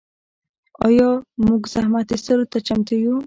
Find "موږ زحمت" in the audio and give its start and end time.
1.45-2.07